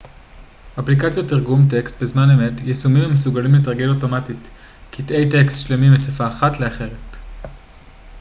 [0.79, 4.49] אפליקציות תרגום טקסט בזמן אמת יישומים המסוגלים לתרגם אוטומטית
[4.91, 7.17] קטעי טקסט שלמים משפה אחת לאחרת